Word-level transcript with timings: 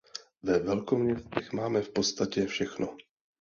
Ve 0.43 0.59
velkoměstech 0.59 1.51
máme 1.53 1.81
v 1.81 1.89
podstatě 1.89 2.45
všechno. 2.45 2.97